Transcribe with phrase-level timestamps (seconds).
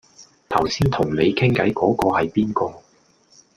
[0.49, 2.81] 頭先同你傾偈嗰嗰係邊個